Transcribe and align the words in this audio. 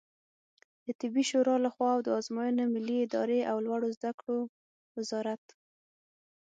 د 0.85 0.87
طبي 0.99 1.23
شورا 1.29 1.55
له 1.65 1.69
خوا 1.75 1.91
د 2.01 2.07
آزموینو 2.19 2.63
ملي 2.75 2.97
ادارې 3.05 3.39
او 3.51 3.57
لوړو 3.65 3.87
زده 3.97 4.11
کړو 4.19 4.39
وزارت 4.97 5.43